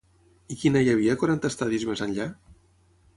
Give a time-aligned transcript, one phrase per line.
[0.53, 2.27] I quina hi havia quaranta estadis més enllà?